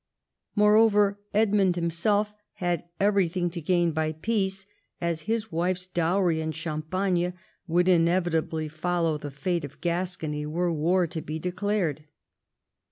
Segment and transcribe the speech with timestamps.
[0.55, 4.65] Moreover, Edmund himself had everything to gain by peace,
[4.99, 7.35] as his wife's do'\^Ty in Champagne
[7.67, 12.05] would inevitably follow the fate of Gascony, were war to be declared.